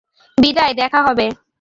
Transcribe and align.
বিদায়, 0.37 0.73
দেখা 0.73 0.99
হবে! 1.07 1.25